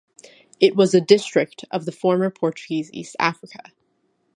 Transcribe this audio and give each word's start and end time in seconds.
It 0.59 0.75
was 0.75 0.95
a 0.95 0.99
district 0.99 1.63
of 1.69 1.85
the 1.85 1.91
former 1.91 2.31
Portuguese 2.31 2.89
East 2.91 3.15
Africa. 3.19 3.59